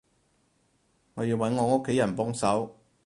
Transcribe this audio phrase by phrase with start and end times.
[1.13, 2.75] 我要揾我屋企人幫手